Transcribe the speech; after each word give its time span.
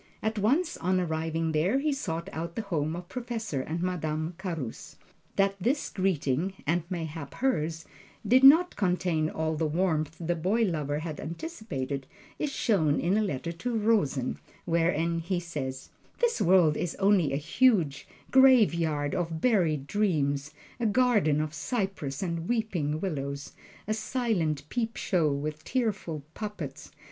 At 0.23 0.39
once 0.39 0.77
on 0.77 0.99
arriving 0.99 1.51
there, 1.51 1.77
he 1.77 1.93
sought 1.93 2.27
out 2.33 2.55
the 2.55 2.63
home 2.63 2.95
of 2.95 3.07
Professor 3.07 3.61
and 3.61 3.83
Madame 3.83 4.33
Carus. 4.39 4.95
That 5.35 5.53
his 5.63 5.89
greeting 5.89 6.53
(and 6.65 6.81
mayhap 6.89 7.35
hers) 7.35 7.85
did 8.27 8.43
not 8.43 8.75
contain 8.75 9.29
all 9.29 9.55
the 9.55 9.67
warmth 9.67 10.15
the 10.19 10.33
boy 10.33 10.63
lover 10.63 10.97
had 10.97 11.19
anticipated 11.19 12.07
is 12.39 12.51
shown 12.51 12.99
in 12.99 13.15
a 13.15 13.21
letter 13.21 13.51
to 13.51 13.77
Rosen, 13.77 14.39
wherein 14.65 15.19
he 15.19 15.39
says: 15.39 15.89
"This 16.17 16.41
world 16.41 16.75
is 16.77 16.95
only 16.95 17.31
a 17.31 17.35
huge 17.37 18.07
graveyard 18.31 19.13
of 19.13 19.39
buried 19.39 19.85
dreams, 19.85 20.51
a 20.79 20.87
garden 20.87 21.39
of 21.39 21.53
cypress 21.53 22.23
and 22.23 22.49
weeping 22.49 22.99
willows, 23.01 23.53
a 23.87 23.93
silent 23.93 24.67
peep 24.69 24.95
show 24.95 25.31
with 25.31 25.63
tearful 25.63 26.23
puppets. 26.33 26.89